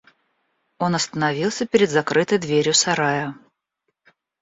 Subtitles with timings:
[0.79, 3.37] Он остановился перед закрытой дверью сарая.